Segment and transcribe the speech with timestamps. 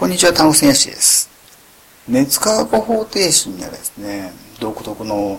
[0.00, 1.28] こんにちは、単語戦士です。
[2.08, 5.38] 熱化学方程式にはですね、独特の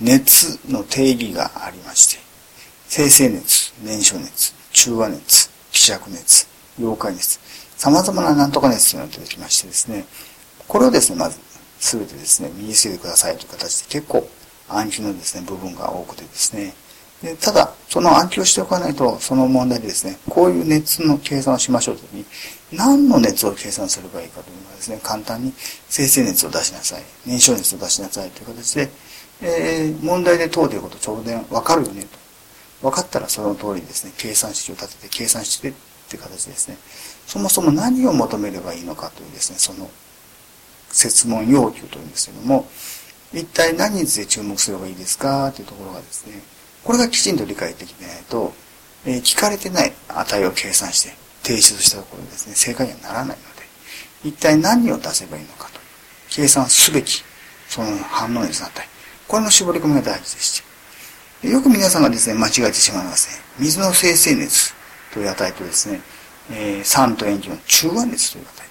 [0.00, 2.18] 熱の定義がありまして、
[2.88, 6.48] 生成熱、燃焼熱、中和熱、希釈熱、
[6.80, 7.38] 溶解熱、
[7.76, 10.06] 様々ななんとか熱というのが出てきましてですね、
[10.66, 11.38] これをですね、まず、
[11.78, 14.26] すべてですね、身につけてくださいという形で結構
[14.70, 16.72] 暗記のですね、部分が多くてですね、
[17.22, 22.24] でただ、その暗記をしておかないと、その問題でですね、こういう熱の計算をしましょうというときに、
[22.72, 25.52] 何の熱を計算すればいいかというのはですね、簡単に
[25.88, 28.88] 生成熱を出しなさい、燃焼熱を出しなさいという形で、
[29.42, 32.18] えー、問題で問うていることちょうどわかるよねと。
[32.82, 35.72] 分かったらその通りですね、計算式を立てて計算してっ
[36.08, 36.76] て形ですね、
[37.26, 39.90] そもそも何を求めればいいのかというですね、その
[40.88, 42.68] 設問要求というんですけども、
[43.32, 46.40] 一体何について注目すればいいですかというところがですね、
[46.82, 48.52] これがきちんと理解できないと、
[49.04, 53.38] えー、聞かれてない値を計算して提出したところですね、正解にはならないので、
[54.24, 55.80] 一体何を出せばいいのかと、
[56.28, 57.22] 計算すべき、
[57.68, 58.82] その反応熱の値、
[59.28, 60.62] これの絞り込みが大事でし
[61.42, 63.42] て、よく皆さんがですね、間違えてしまいますね。
[63.58, 64.74] 水の生成熱
[65.12, 66.00] という値とですね、
[66.50, 68.62] えー、酸と塩基の中和熱という値。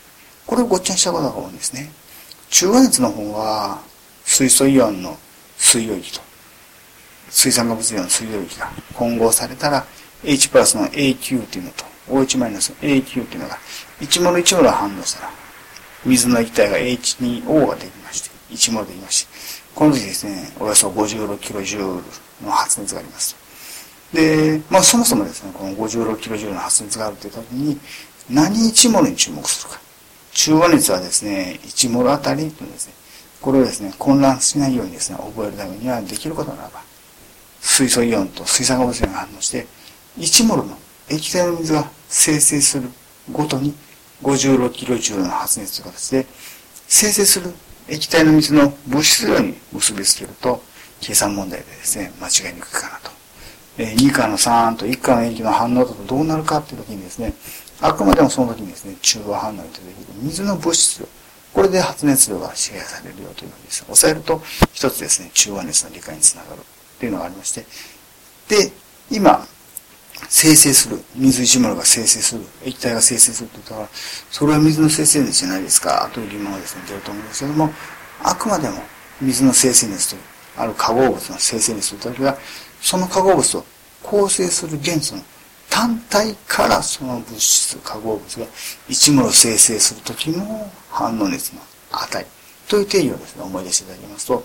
[0.45, 1.91] これをごっちゃにしたことが多いんですね。
[2.49, 3.81] 中和熱の方は、
[4.29, 5.17] 水素イオンの
[5.57, 6.21] 水溶液と
[7.29, 9.85] 水産化物量の水溶液が混合されたら
[10.23, 13.57] H プラスの AQ っていうのと OH マイナスの AQ っていうのが
[14.01, 15.31] 1モル1モル反応したら
[16.05, 19.29] 水の液体が H2O ができまして1モルできまして
[19.75, 22.03] この時ですねおよそ 56kJ
[22.43, 23.35] の発熱があります。
[24.13, 27.79] で、まあそもそもですねこの 56kJ の発熱があるという時に
[28.29, 29.79] 何1モルに注目するか。
[30.31, 32.93] 中和熱はですね1モルあたりというですね
[33.41, 36.81] これをですね混乱しないようにですね覚えるためにはできることならば
[37.61, 39.65] 水素イオンと水酸化物イオンが反応して
[40.17, 40.77] 1モルの
[41.09, 42.89] 液体の水が生成する
[43.31, 43.73] ごとに
[44.23, 46.25] 56キロジュールの発熱という形で
[46.87, 47.53] 生成する
[47.87, 50.61] 液体の水の物質量に結びつけると
[50.99, 53.11] 計算問題でですね間違いにくいかなと。
[53.77, 57.33] え2価の3と1価の液の反応だとどうなるかっていう時にですね
[57.79, 59.93] あくまでもその時にですね中和反応に出てくる
[60.23, 61.07] 水の物質量
[61.53, 64.41] これで発熱量が支配されるよというふうにです、ね、抑えると
[64.73, 66.59] 一つですね中和熱の理解につながる
[66.99, 67.61] っていうのがありまして、
[68.49, 68.71] で、
[69.09, 69.47] 今、
[70.27, 73.89] 生成する、水一モルが生成する、液体が生成するって言ったら、
[74.31, 77.73] それは水の生成熱じゃないですか、という疑問がですね、出ると思うんですけども、
[78.23, 78.81] あくまでも
[79.21, 80.21] 水の生成熱という、
[80.57, 82.37] ある化合物の生成熱という時は、
[82.81, 83.65] その化合物を
[84.03, 85.23] 構成する元素の
[85.69, 88.45] 単体からその物質、化合物が
[88.87, 92.25] 一モル生成する時の反応熱の値
[92.67, 94.43] という定義をですね、思い出していただきますと、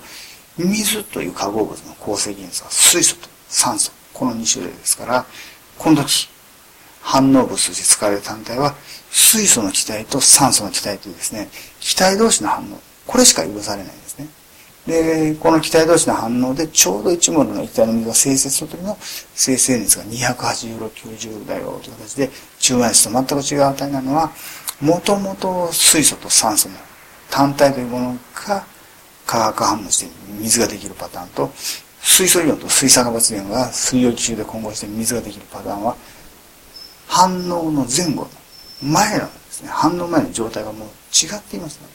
[0.57, 3.93] 水という化合物の構成元素は水素と酸素。
[4.13, 5.27] この2種類ですから、
[5.79, 6.29] この時、
[7.03, 8.75] 反応物として使われる単体は、
[9.11, 11.49] 水素の気体と酸素の気体というですね、
[11.81, 12.81] 気体同士の反応。
[13.07, 14.29] これしか許されないんですね。
[14.87, 18.99] で、この気体同士の反応で、ちょうど1モルの液体の水が生成する時の
[19.35, 24.31] 生成熱が286、90だよという形で、中和熱と全く違う値なのは、
[24.81, 26.75] もともと水素と酸素の
[27.31, 28.65] 単体というものが
[29.27, 30.11] 化学反応して
[30.41, 31.51] 水ができるパターンと
[32.07, 35.97] 水素イオンと水酸化物イオンが水溶液中で混合して水ができるパターンは
[37.09, 38.29] 反応の前後
[38.83, 41.95] の前のですね反応前の状態がもう違っていますので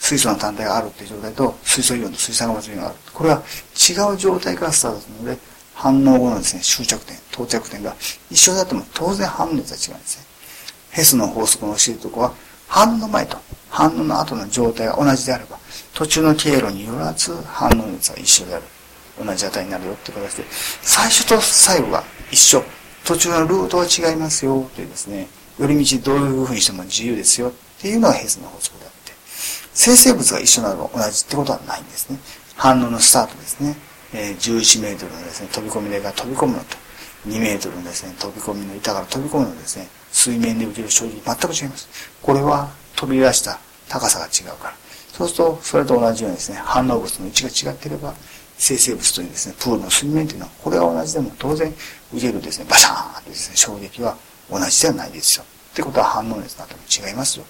[0.00, 3.42] 水素の単体があるっていう状態と水素イオンと水酸化物イオンがあるこれは
[3.74, 5.38] 違う状態からスタートするので
[5.74, 7.94] 反応後のですね終着点到着点が
[8.28, 10.26] 一緒だとも当然反応熱は違うんですね
[10.90, 12.34] ヘスの法則の教えるとこは
[12.66, 13.38] 反応前と
[13.70, 15.58] 反応の後の状態が同じであれば
[15.94, 18.64] 途中の経路によらず反応熱は一緒である。
[19.18, 20.44] 同じ値になるよって形で、
[20.82, 22.62] 最初と最後が一緒。
[23.04, 25.26] 途中のルートは違いますよというですね、
[25.58, 29.12] 寄り道どういうふうにしても自由ですよっていうのがヘズの法則であって、
[29.74, 32.18] 生成物が一緒なのが同じってことはないんですね。
[32.56, 33.76] 反応のスタートですね。
[34.14, 36.76] え、11メートルのですね、飛び込み台が飛び込むのと、
[37.26, 41.88] 2メートルのですね、飛び込みの板から飛び込むのですね、水面で受ける衝撃全く違います。
[42.22, 43.58] これは飛び出した
[43.88, 44.74] 高さが違うから。
[45.12, 48.14] そうすると、それと同じようにですね、反応物の位置が違っていれば、
[48.58, 51.74] 生成物というですね、プールの水面というのは、これは同じでも当然、
[52.12, 54.16] 受けるですね、バシャーンとですね、衝撃は
[54.50, 55.44] 同じではないですよ。
[55.44, 57.44] ってことは反応熱なども違いますよ。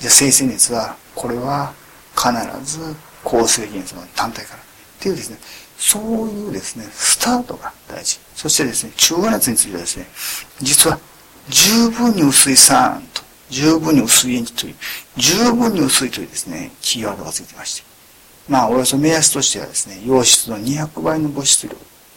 [0.00, 1.72] じゃあ生成熱は、これは
[2.14, 2.30] 必
[2.64, 2.94] ず
[3.24, 4.60] 構成元素の単体から。
[4.60, 4.62] っ
[5.00, 5.38] ていうですね、
[5.78, 8.18] そういうですね、スタートが大事。
[8.34, 10.06] そしてですね、中和熱についてはですね、
[10.60, 10.98] 実は
[11.48, 14.74] 十分に薄い酸と十分に薄い塩基という、
[15.16, 17.87] 十分に薄いというですね、キーワードがついてまして。
[18.48, 21.74] まあ、およそ目安としてはですね、溶質の200倍の物質量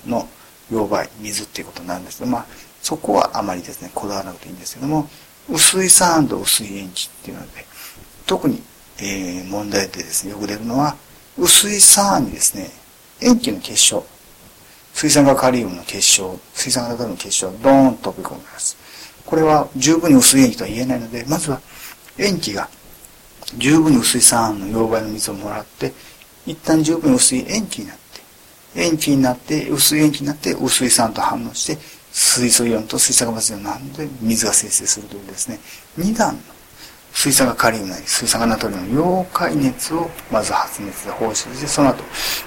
[0.07, 0.27] の
[0.71, 2.45] 溶媒、水っていうことなんですけど、まあ、
[2.81, 5.09] そこはあまりですね、こだわらなくていいんですけども、
[5.49, 7.65] 薄い酸と薄い塩基っていうので、
[8.25, 8.61] 特に、
[8.99, 10.95] えー、問題でですね、よく出るのは、
[11.37, 12.69] 薄い酸にですね、
[13.21, 14.05] 塩基の結晶、
[14.93, 18.77] 水酸化カリウムの結晶、水酸化ナトリウムの結晶をドーンと飛び込みます。
[19.25, 21.61] これは十分に薄い塩基とは言えないので、まずは
[22.17, 22.69] 塩基が
[23.57, 25.93] 十分に薄い酸の溶媒の水をもらって、
[26.45, 28.01] 一旦十分薄い塩基になって、
[28.75, 31.77] 塩基になって、薄い塩基になって、薄い酸と反応して、
[32.11, 35.59] 水素イオンと水酸化物イオンなんで水が生成するというですね、
[35.97, 36.41] 二段の
[37.13, 42.03] 水酸化カリウムなり水酸化ナトリウムの溶解熱をまず発熱で放出して、その後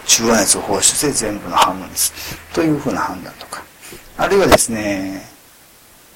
[0.07, 2.13] 中和熱を放出して全部の反応熱
[2.53, 3.63] というふうな判断とか、
[4.17, 5.27] あるいはですね、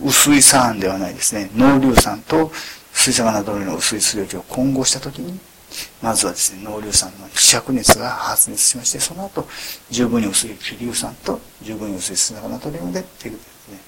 [0.00, 2.52] 薄い酸ではないですね、濃硫酸と
[2.92, 5.38] 水酸化ナトリウムの薄い水溶液を混合したときに、
[6.02, 9.46] まずはですね、濃硫酸の希釈熱が発熱しまして、その後、
[9.90, 13.78] 十分に薄い気硫酸と十分に薄い水酸化ナトリウムでっていうですね、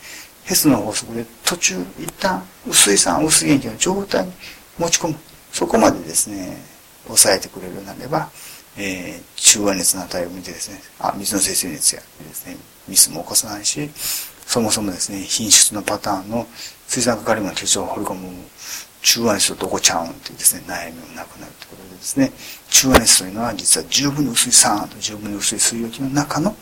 [0.44, 4.32] ヘスの法則で途中一旦薄い酸、薄い塩基の状態に
[4.78, 5.16] 持ち込む。
[5.52, 6.56] そこまでですね、
[7.06, 8.30] 抑えてくれるようになれば、
[8.76, 12.56] えー、中和熱の値を見てですね、あ、水の生成熱やですね、
[12.88, 13.90] ミスも起こさないし、
[14.46, 16.46] そもそもですね、品質のパターンの
[16.86, 18.28] 水酸化カリウムの結晶を掘り込む
[19.02, 22.32] 中和熱とどこちゃうんっていうですね、悩みもなくなるということでですね、
[22.70, 26.54] 中和熱というのは実は十分に薄い酸と十分に薄い水溶液の中の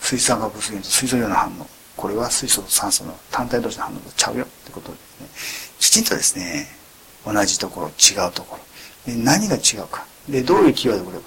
[0.00, 1.66] 水酸化物原と水素イオンの反応。
[1.96, 5.28] これは水素と酸素の単体同士の反応とちゃうよってことですね。
[5.78, 6.68] きちんとですね、
[7.24, 8.56] 同じところ、違うとこ
[9.06, 9.12] ろ。
[9.12, 10.04] で何が違うか。
[10.28, 11.24] で、どういうキーワードをくれば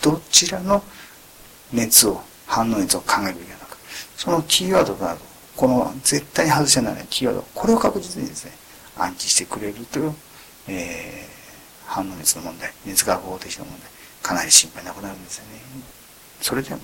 [0.00, 0.82] どちらの
[1.72, 3.76] 熱を、反応熱を考えるべきなのか。
[4.16, 5.18] そのキーワードとなる
[5.56, 8.52] この絶対に外せないキーワード、これを確実にですね、
[8.96, 10.14] 暗記してくれるという、
[10.68, 13.90] えー、反応熱の問題、熱学法的な問題、
[14.22, 15.60] かなり心配なくなるんですよね。
[16.40, 16.78] それでは。